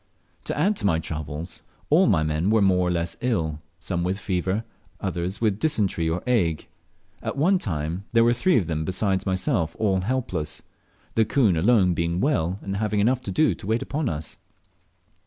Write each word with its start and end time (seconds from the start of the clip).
To 0.45 0.57
add 0.57 0.75
to 0.77 0.85
my 0.87 0.97
troubles 0.97 1.61
all 1.91 2.07
my 2.07 2.23
men 2.23 2.49
were 2.49 2.63
more 2.63 2.87
or 2.87 2.89
less 2.91 3.17
ill, 3.21 3.61
some 3.77 4.03
with 4.03 4.17
fever, 4.17 4.63
others 4.99 5.39
with 5.39 5.59
dysentery 5.59 6.09
or 6.09 6.27
ague; 6.27 6.65
at 7.21 7.37
one 7.37 7.59
time 7.59 8.05
there 8.11 8.23
were 8.23 8.33
three 8.33 8.57
of 8.57 8.65
them 8.65 8.83
besides 8.83 9.27
myself 9.27 9.75
all 9.77 10.01
helpless, 10.01 10.63
the 11.13 11.23
coon 11.23 11.55
alone 11.55 11.93
being 11.93 12.19
well, 12.19 12.57
and 12.63 12.77
having 12.77 12.99
enough 12.99 13.21
to 13.21 13.31
do 13.31 13.53
to 13.53 13.67
wait 13.67 13.83
upon 13.83 14.09
us. 14.09 14.37